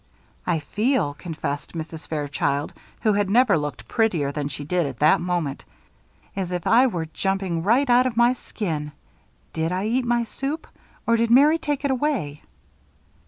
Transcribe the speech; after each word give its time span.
"I 0.47 0.57
feel," 0.57 1.13
confessed 1.13 1.73
Mrs. 1.73 2.07
Fairchild, 2.07 2.73
who 3.01 3.13
had 3.13 3.29
never 3.29 3.55
looked 3.55 3.87
prettier 3.87 4.31
than 4.31 4.47
she 4.47 4.63
did 4.63 4.87
at 4.87 4.97
that 4.97 5.21
moment, 5.21 5.63
"as 6.35 6.51
if 6.51 6.65
I 6.65 6.87
were 6.87 7.05
jumping 7.05 7.61
right 7.61 7.87
out 7.87 8.07
of 8.07 8.17
my 8.17 8.33
skin. 8.33 8.93
Did 9.53 9.71
I 9.71 9.85
eat 9.85 10.05
my 10.05 10.23
soup! 10.23 10.65
Or 11.05 11.17
did 11.17 11.29
Mary 11.29 11.59
take 11.59 11.85
it 11.85 11.91
away?" 11.91 12.41